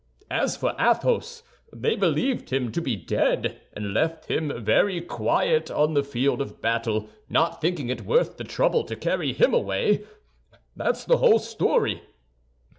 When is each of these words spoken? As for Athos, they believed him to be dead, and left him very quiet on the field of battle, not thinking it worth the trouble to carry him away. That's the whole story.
As 0.31 0.57
for 0.57 0.73
Athos, 0.79 1.43
they 1.71 1.95
believed 1.95 2.49
him 2.51 2.71
to 2.71 2.81
be 2.81 2.95
dead, 2.95 3.61
and 3.73 3.93
left 3.93 4.31
him 4.31 4.51
very 4.65 4.99
quiet 4.99 5.69
on 5.69 5.93
the 5.93 6.03
field 6.03 6.41
of 6.41 6.59
battle, 6.59 7.07
not 7.29 7.61
thinking 7.61 7.89
it 7.89 8.01
worth 8.01 8.37
the 8.37 8.43
trouble 8.43 8.83
to 8.85 8.95
carry 8.95 9.31
him 9.31 9.53
away. 9.53 10.03
That's 10.75 11.05
the 11.05 11.17
whole 11.17 11.37
story. 11.37 12.01